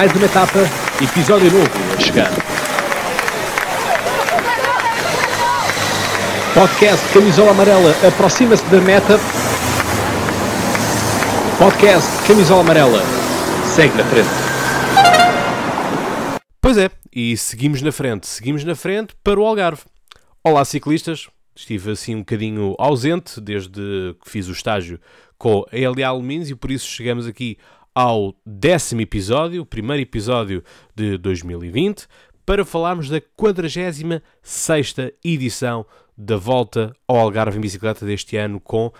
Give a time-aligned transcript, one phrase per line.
[0.00, 0.60] mais uma etapa,
[1.02, 2.30] episódio novo a chegar.
[6.54, 9.18] Podcast Camisola Amarela aproxima-se da meta.
[11.58, 13.02] Podcast Camisola Amarela
[13.66, 14.30] segue na frente.
[16.62, 19.82] Pois é, e seguimos na frente, seguimos na frente para o Algarve.
[20.42, 24.98] Olá ciclistas, estive assim um bocadinho ausente desde que fiz o estágio
[25.36, 27.58] com a LA Alumínios e por isso chegamos aqui
[27.94, 30.62] ao décimo episódio, o primeiro episódio
[30.94, 32.06] de 2020,
[32.46, 35.84] para falarmos da 46 edição
[36.16, 38.92] da volta ao Algarve em bicicleta deste ano com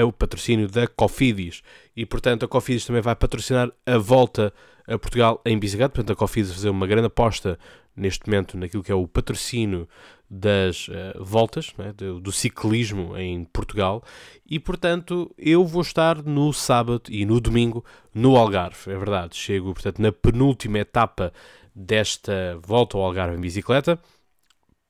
[0.00, 1.62] o patrocínio da Cofidis.
[1.96, 4.52] E portanto a Cofidis também vai patrocinar a volta
[4.86, 5.90] a Portugal em bicicleta.
[5.90, 7.58] Portanto a Cofidis fazer uma grande aposta
[7.96, 9.88] neste momento naquilo que é o patrocínio
[10.28, 14.02] das uh, voltas, né, do, do, ciclismo em Portugal,
[14.48, 17.84] e portanto eu vou estar no sábado e no domingo
[18.14, 19.36] no Algarve, é verdade.
[19.36, 21.32] Chego, portanto, na penúltima etapa
[21.74, 23.98] desta volta ao Algarve em bicicleta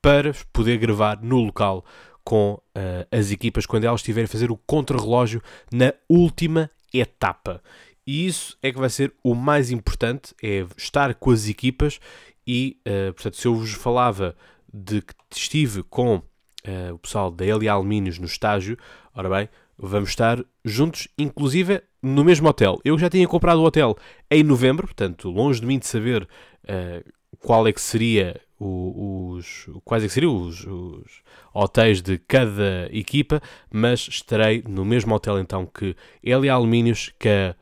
[0.01, 1.83] para poder gravar no local
[2.23, 7.61] com uh, as equipas quando elas estiverem a fazer o contrarrelógio na última etapa.
[8.05, 11.99] E isso é que vai ser o mais importante, é estar com as equipas
[12.45, 14.35] e, uh, portanto, se eu vos falava
[14.73, 18.77] de que estive com uh, o pessoal da LA Alumínios no estágio,
[19.13, 22.79] ora bem, vamos estar juntos, inclusive no mesmo hotel.
[22.83, 23.95] Eu já tinha comprado o hotel
[24.29, 30.03] em novembro, portanto, longe de mim de saber uh, qual é que seria os, quais
[30.03, 31.21] é que seriam os, os,
[31.53, 33.41] hotéis de cada equipa,
[33.71, 37.55] mas estarei no mesmo hotel então que LA Alumínios, que a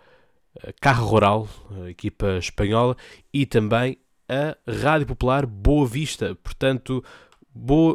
[0.80, 1.48] Carro Rural,
[1.84, 2.95] a equipa espanhola,
[3.34, 3.98] e também
[4.32, 6.34] a Rádio Popular Boa Vista.
[6.36, 7.04] Portanto,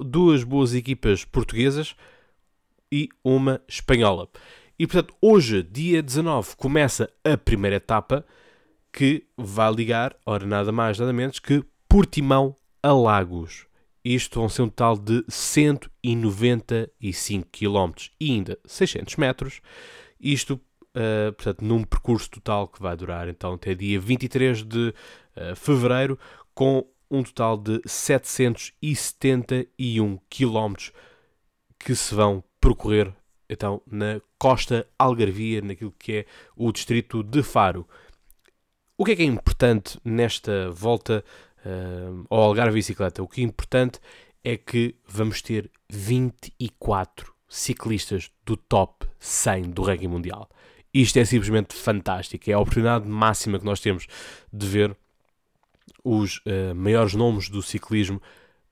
[0.04, 1.96] duas boas equipas portuguesas
[2.92, 4.28] e uma espanhola.
[4.78, 8.26] E portanto, hoje, dia 19, começa a primeira etapa
[8.92, 13.64] que vai ligar, ora nada mais, nada menos que Portimão a Lagos.
[14.04, 19.62] Isto vão ser um total de 195 km e ainda 600 metros.
[20.20, 20.60] Isto,
[20.96, 24.94] uh, portanto, num percurso total que vai durar então até dia 23 de uh,
[25.54, 26.18] fevereiro,
[26.54, 30.74] com um total de 771 km
[31.78, 33.12] que se vão percorrer
[33.48, 36.26] então na costa algarvia, naquilo que é
[36.56, 37.86] o distrito de Faro.
[38.98, 41.24] O que é que é importante nesta volta
[41.64, 43.22] uh, ao Algarve Bicicleta?
[43.22, 44.00] O que é importante
[44.42, 50.48] é que vamos ter 24 ciclistas do top 100 do ranking mundial.
[51.02, 52.50] Isto é simplesmente fantástico.
[52.50, 54.06] É a oportunidade máxima que nós temos
[54.50, 54.96] de ver
[56.02, 58.20] os uh, maiores nomes do ciclismo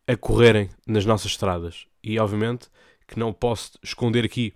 [0.07, 1.87] a correrem nas nossas estradas.
[2.03, 2.69] E obviamente
[3.07, 4.55] que não posso esconder aqui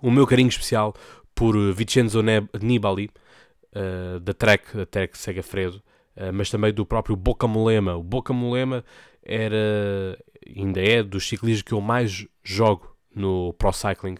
[0.00, 0.94] o meu carinho especial
[1.34, 2.22] por Vincenzo
[2.62, 3.10] Nibali,
[3.74, 5.82] uh, da Trek, da Trek Segafredo,
[6.16, 7.94] uh, mas também do próprio Boca Molema.
[7.94, 8.82] O Boca Molema
[9.22, 10.18] era,
[10.56, 14.16] ainda é, dos ciclistas que eu mais jogo no Pro Cycling.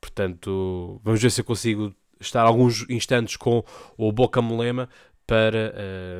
[0.00, 3.64] Portanto, vamos ver se eu consigo estar alguns instantes com
[3.96, 4.88] o Boca Molema
[5.26, 5.72] para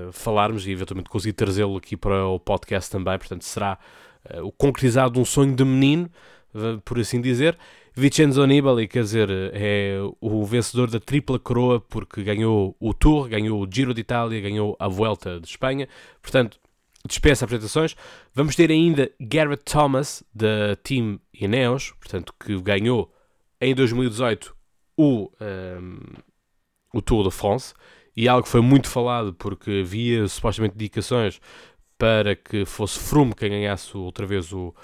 [0.09, 3.19] uh, falarmos e eventualmente conseguir trazê-lo aqui para o podcast também.
[3.19, 3.79] Portanto, será
[4.33, 6.09] uh, o concretizado de um sonho de menino,
[6.85, 7.59] por assim dizer.
[7.95, 13.61] Vincenzo Nibali, quer dizer, é o vencedor da tripla coroa porque ganhou o Tour, ganhou
[13.61, 15.89] o Giro de Itália, ganhou a Vuelta de Espanha.
[16.23, 16.59] Portanto,
[17.07, 17.97] dispensa apresentações.
[18.35, 23.13] Vamos ter ainda Garrett Thomas, da Team Ineos, portanto, que ganhou
[23.61, 24.55] em 2018
[25.01, 25.99] o, um,
[26.93, 27.73] o Tour de France
[28.15, 31.41] e algo que foi muito falado porque havia supostamente indicações
[31.97, 34.75] para que fosse Froome quem ganhasse outra vez o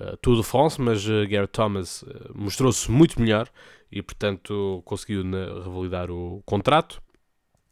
[0.00, 3.48] uh, Tour de France, mas uh, Garrett Thomas uh, mostrou-se muito melhor
[3.90, 7.02] e, portanto, conseguiu na, revalidar o contrato.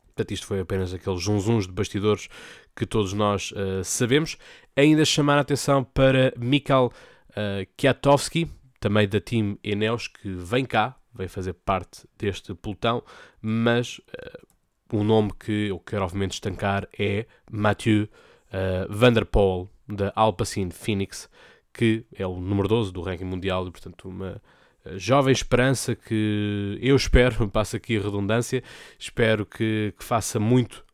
[0.06, 2.28] Portanto, isto foi apenas aqueles zunzuns de bastidores
[2.76, 4.36] que todos nós uh, sabemos.
[4.76, 6.86] Ainda chamar a atenção para Mikhail
[7.30, 8.48] uh, Kwiatkowski,
[8.78, 13.02] também da Team Eneos, que vem cá, vem fazer parte deste pelotão,
[13.40, 19.68] mas uh, o nome que eu quero obviamente estancar é Mathieu uh, Van Der Poel,
[19.88, 21.28] da Alpecin Phoenix,
[21.72, 24.40] que é o número 12 do ranking mundial e, portanto, uma
[24.84, 28.62] uh, jovem esperança que eu espero, passo aqui a redundância,
[28.98, 30.84] espero que, que, faça muito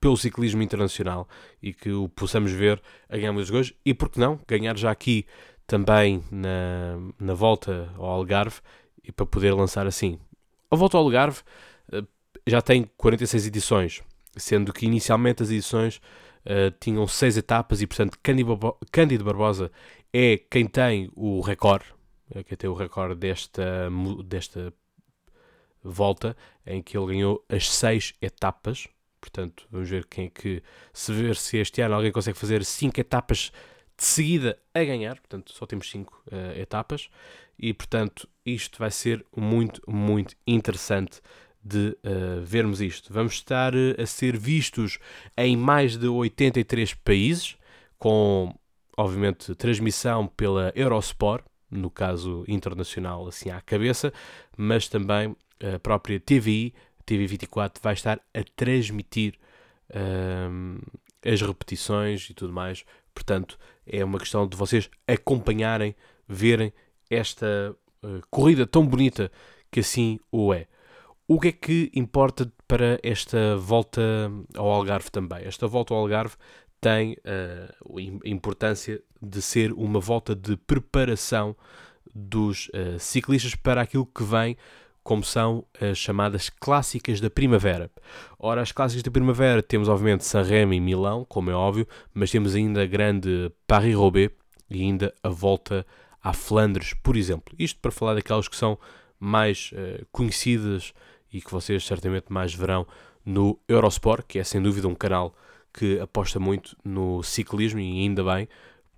[0.00, 1.28] pelo ciclismo internacional
[1.62, 4.90] e que o possamos ver a ganhar muitos gols e, por que não, ganhar já
[4.90, 5.26] aqui
[5.66, 8.60] também na, na volta ao Algarve
[9.04, 10.18] e para poder lançar assim.
[10.70, 11.40] A volta ao Algarve
[11.92, 12.06] uh,
[12.46, 14.02] já tem 46 edições,
[14.36, 15.96] sendo que inicialmente as edições
[16.46, 18.18] uh, tinham 6 etapas e, portanto,
[18.90, 19.70] Cândido Barbosa
[20.12, 21.86] é quem tem o recorde,
[22.34, 23.88] é quem tem o recorde desta,
[24.24, 24.72] desta
[25.82, 28.88] volta, em que ele ganhou as 6 etapas,
[29.22, 30.60] Portanto, vamos ver quem é que
[30.92, 33.52] se ver se este ano alguém consegue fazer 5 etapas
[33.96, 35.14] de seguida a ganhar.
[35.14, 37.08] Portanto, só temos 5 uh, etapas
[37.56, 41.20] e, portanto, isto vai ser muito, muito interessante
[41.64, 43.12] de uh, vermos isto.
[43.12, 44.98] Vamos estar uh, a ser vistos
[45.36, 47.56] em mais de 83 países,
[47.98, 48.52] com,
[48.96, 54.12] obviamente, transmissão pela Eurosport, no caso internacional, assim à cabeça,
[54.56, 55.34] mas também
[55.74, 56.74] a própria TVI,
[57.06, 59.38] TV24, vai estar a transmitir
[59.90, 60.82] uh,
[61.24, 62.84] as repetições e tudo mais.
[63.14, 65.94] Portanto, é uma questão de vocês acompanharem,
[66.28, 66.72] verem
[67.08, 67.76] esta
[68.30, 69.30] corrida tão bonita
[69.70, 70.66] que assim o é.
[71.26, 74.02] O que é que importa para esta volta
[74.56, 75.44] ao Algarve também?
[75.44, 76.34] Esta volta ao Algarve
[76.80, 81.56] tem uh, a importância de ser uma volta de preparação
[82.14, 84.56] dos uh, ciclistas para aquilo que vem,
[85.02, 87.90] como são as chamadas clássicas da primavera.
[88.38, 92.54] Ora, as clássicas da primavera temos obviamente Sanremo e Milão, como é óbvio, mas temos
[92.54, 94.32] ainda a grande Paris-Roubaix
[94.68, 95.86] e ainda a volta
[96.22, 97.54] à Flandres, por exemplo.
[97.58, 98.78] Isto para falar daquelas que são
[99.18, 100.92] mais uh, conhecidas
[101.32, 102.86] e que vocês certamente mais verão
[103.24, 105.34] no Eurosport, que é sem dúvida um canal
[105.72, 108.48] que aposta muito no ciclismo e ainda bem,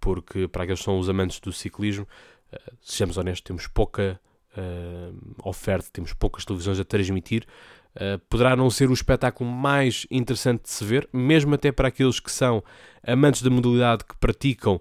[0.01, 2.07] porque para aqueles que são os amantes do ciclismo,
[2.53, 4.21] uh, sejamos honestos, temos pouca
[4.57, 7.47] uh, oferta, temos poucas televisões a transmitir.
[7.95, 12.19] Uh, poderá não ser o espetáculo mais interessante de se ver, mesmo até para aqueles
[12.19, 12.63] que são
[13.07, 14.81] amantes da modalidade que praticam.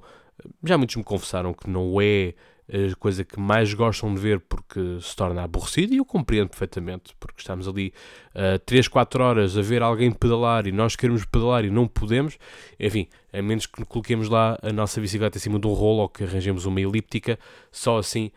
[0.63, 2.33] Já muitos me confessaram que não é
[2.69, 7.13] a coisa que mais gostam de ver porque se torna aborrecido e eu compreendo perfeitamente,
[7.19, 7.93] porque estamos ali
[8.33, 12.37] uh, 3, 4 horas a ver alguém pedalar e nós queremos pedalar e não podemos,
[12.79, 16.09] enfim, a menos que coloquemos lá a nossa bicicleta em cima de um rolo ou
[16.09, 17.37] que arranjemos uma elíptica,
[17.69, 18.31] só assim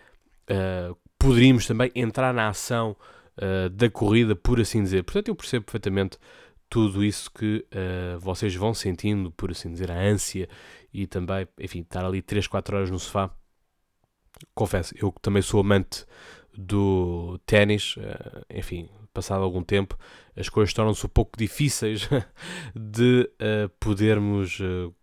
[0.51, 2.97] uh, poderíamos também entrar na ação
[3.39, 5.05] uh, da corrida, por assim dizer.
[5.05, 6.19] Portanto, eu percebo perfeitamente
[6.69, 10.49] tudo isso que uh, vocês vão sentindo, por assim dizer, a ânsia
[10.93, 13.31] e também, enfim, estar ali 3, 4 horas no sofá
[14.55, 16.05] confesso, eu também sou amante
[16.57, 19.97] do ténis, eh, enfim, passado algum tempo,
[20.37, 22.09] as coisas tornam-se um pouco difíceis
[22.75, 24.95] de uh, podermos uh,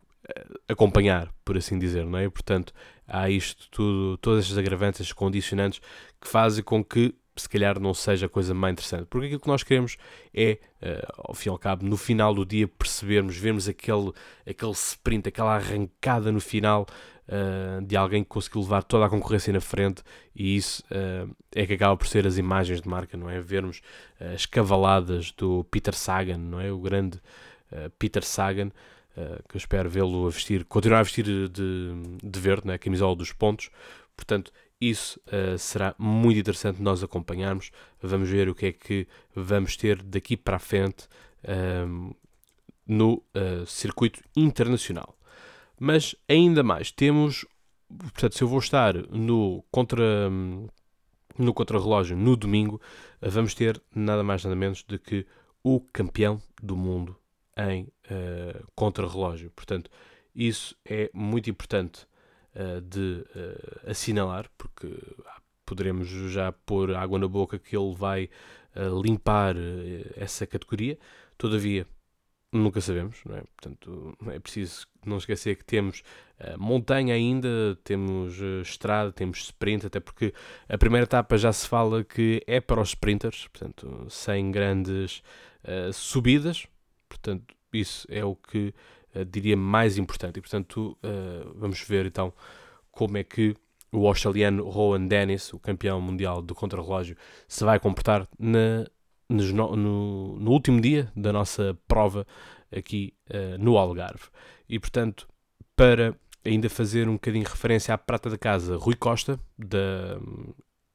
[0.67, 2.29] acompanhar, por assim dizer, não é?
[2.29, 2.73] Portanto,
[3.07, 5.81] há isto tudo, todas estas agravantes, condicionantes
[6.21, 9.05] que fazem com que se calhar não seja a coisa mais interessante.
[9.09, 9.97] Porque aquilo que nós queremos
[10.33, 14.11] é, uh, ao fim e ao cabo, no final do dia percebermos, vermos aquele,
[14.47, 16.85] aquele sprint, aquela arrancada no final
[17.27, 20.03] uh, de alguém que conseguiu levar toda a concorrência na frente
[20.35, 23.39] e isso uh, é que acaba por ser as imagens de marca, não é?
[23.39, 23.81] Vermos
[24.33, 26.71] as cavaladas do Peter Sagan, não é?
[26.71, 27.19] O grande
[27.97, 28.69] Peter Sagan,
[29.49, 31.49] que eu espero vê-lo a vestir, continuar a vestir de,
[32.23, 32.75] de verde, né?
[32.75, 33.71] a camisola dos pontos.
[34.15, 37.71] Portanto, isso uh, será muito interessante nós acompanharmos.
[38.01, 41.07] Vamos ver o que é que vamos ter daqui para a frente
[41.43, 42.15] uh,
[42.85, 45.17] no uh, circuito internacional.
[45.79, 47.45] Mas ainda mais, temos,
[47.89, 50.29] portanto, se eu vou estar no contra
[51.35, 52.79] no contrarrelógio no domingo,
[53.19, 55.25] vamos ter nada mais nada menos do que
[55.63, 57.17] o campeão do mundo
[57.57, 59.51] em uh, contrarrelógio.
[59.55, 59.89] Portanto,
[60.35, 62.05] isso é muito importante
[62.55, 64.87] uh, de uh, assinalar, porque
[65.65, 68.29] poderemos já pôr água na boca que ele vai
[69.03, 69.55] limpar
[70.17, 70.97] essa categoria.
[71.37, 71.85] Todavia,
[72.53, 73.41] nunca sabemos, não é?
[73.41, 76.03] Portanto, é preciso não esquecer que temos
[76.39, 80.33] uh, montanha ainda, temos uh, estrada, temos sprint, até porque
[80.69, 85.23] a primeira etapa já se fala que é para os sprinters, portanto, sem grandes
[85.63, 86.67] uh, subidas,
[87.09, 88.73] portanto, isso é o que
[89.29, 90.37] diria mais importante.
[90.37, 90.97] E, portanto,
[91.55, 92.33] vamos ver então
[92.91, 93.55] como é que
[93.91, 97.15] o australiano Rowan Dennis, o campeão mundial do contrarrelógio,
[97.47, 98.85] se vai comportar na
[99.29, 102.25] no, no, no, último dia da nossa prova
[102.75, 104.25] aqui uh, no Algarve.
[104.67, 105.27] E portanto,
[105.75, 106.15] para
[106.45, 110.19] ainda fazer um bocadinho referência à prata da casa, Rui Costa, da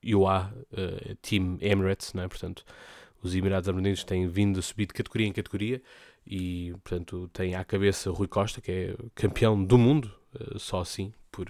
[0.04, 2.28] UA uh, eh, Team Emirates, não é?
[2.28, 2.64] portanto,
[3.22, 5.82] os Emirados Árabes Unidos têm vindo a subir de categoria em categoria
[6.28, 11.12] e, portanto, tem à cabeça Rui Costa, que é campeão do mundo, uh, só assim,
[11.30, 11.48] por,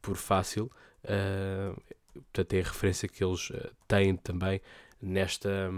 [0.00, 0.70] por fácil.
[1.04, 1.80] Uh,
[2.14, 3.50] portanto, é a referência que eles
[3.88, 4.60] têm também
[5.00, 5.70] nesta,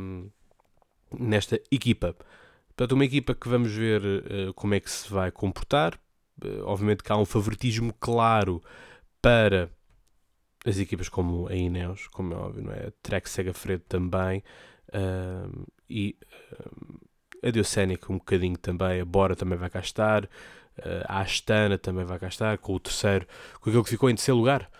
[1.19, 2.15] nesta equipa.
[2.77, 5.95] Portanto, uma equipa que vamos ver uh, como é que se vai comportar.
[6.45, 8.61] Uh, obviamente que há um favoritismo claro
[9.23, 9.71] para
[10.67, 12.91] as equipas como a Ineos, como é óbvio, não é?
[13.01, 14.43] Trek Segafredo também.
[14.89, 16.17] Uh, e
[17.45, 19.01] a Diocénica um bocadinho também.
[19.01, 20.29] A Bora também vai cá estar.
[21.07, 22.59] a Astana também vai cá estar.
[22.59, 23.27] Com o terceiro,
[23.61, 24.71] com aquele que ficou em terceiro lugar.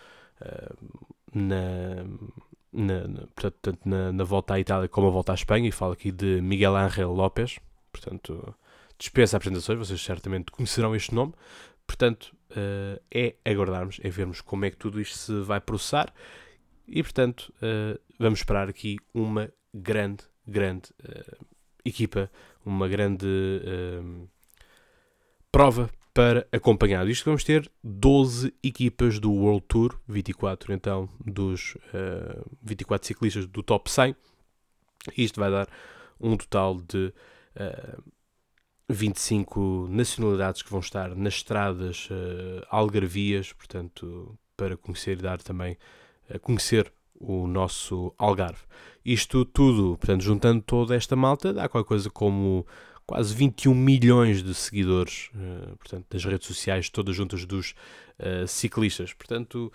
[1.33, 2.03] na,
[2.71, 5.93] na, na, portanto, na, na volta à Itália como a volta à Espanha, e falo
[5.93, 7.59] aqui de Miguel Ángel López,
[7.91, 8.53] portanto,
[8.97, 11.33] dispensa apresentações, vocês certamente conhecerão este nome.
[11.87, 16.13] Portanto, uh, é aguardarmos, é vermos como é que tudo isto se vai processar
[16.87, 17.51] e, portanto,
[18.19, 20.89] vamos esperar aqui uma grande, grande
[21.85, 22.29] equipa,
[22.65, 23.27] uma grande
[25.51, 27.07] prova para acompanhar.
[27.07, 31.77] Isto vamos ter 12 equipas do World Tour, 24 então dos
[32.63, 34.15] 24 ciclistas do top 100.
[35.17, 35.67] Isto vai dar
[36.19, 37.13] um total de
[38.89, 45.77] 25 nacionalidades que vão estar nas estradas uh, algarvias, portanto, para conhecer e dar também
[46.29, 48.61] a conhecer o nosso Algarve.
[49.03, 52.65] Isto tudo, portanto, juntando toda esta malta, dá qualquer coisa como
[53.05, 57.75] quase 21 milhões de seguidores, uh, portanto, das redes sociais, todas juntas dos
[58.19, 59.13] uh, ciclistas.
[59.13, 59.71] Portanto,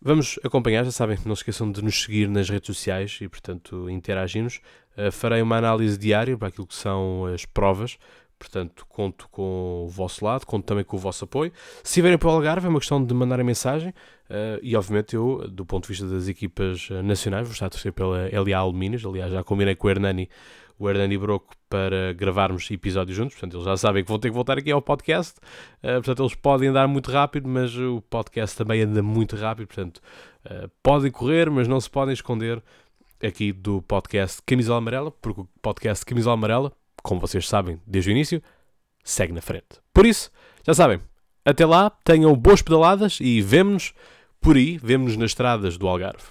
[0.00, 3.88] vamos acompanhar, já sabem, não se esqueçam de nos seguir nas redes sociais e, portanto,
[3.88, 4.60] interagirmos.
[4.96, 7.98] Uh, farei uma análise diária para aquilo que são as provas,
[8.38, 11.50] Portanto, conto com o vosso lado, conto também com o vosso apoio.
[11.82, 13.90] Se virem para o Algarve, é uma questão de mandar a mensagem.
[14.28, 17.70] Uh, e, obviamente, eu, do ponto de vista das equipas uh, nacionais, vou estar a
[17.70, 19.04] torcer pela LA Alumínios.
[19.06, 20.28] Aliás, já combinei com o Hernani,
[20.78, 23.36] o Hernani Broco para gravarmos episódios juntos.
[23.36, 25.38] Portanto, eles já sabem que vão ter que voltar aqui ao podcast.
[25.82, 29.68] Uh, portanto, eles podem andar muito rápido, mas o podcast também anda muito rápido.
[29.68, 30.02] Portanto,
[30.82, 32.62] podem correr, mas não se podem esconder
[33.22, 36.72] aqui do podcast Camisola Amarela, porque o podcast Camisola Amarela
[37.06, 38.42] como vocês sabem desde o início,
[39.04, 39.80] segue na frente.
[39.94, 40.28] Por isso,
[40.66, 41.00] já sabem,
[41.44, 43.94] até lá, tenham boas pedaladas e vemo-nos
[44.40, 46.24] por aí, vemo-nos nas estradas do Algarve.